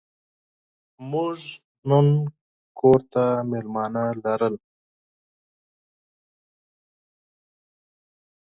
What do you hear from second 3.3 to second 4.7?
مېلمانه لرل.